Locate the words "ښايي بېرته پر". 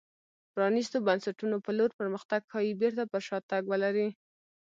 2.51-3.21